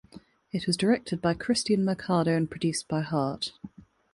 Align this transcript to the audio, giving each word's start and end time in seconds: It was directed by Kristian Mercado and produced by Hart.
It 0.51 0.65
was 0.65 0.77
directed 0.77 1.21
by 1.21 1.35
Kristian 1.35 1.83
Mercado 1.83 2.35
and 2.35 2.49
produced 2.49 2.87
by 2.87 3.01
Hart. 3.01 3.53